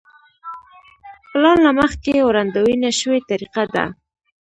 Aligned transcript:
پلان 1.31 1.57
له 1.65 1.71
مخکې 1.79 2.13
وړاندوينه 2.27 2.89
شوې 2.99 3.19
طریقه 3.29 3.63
ده. 3.73 3.85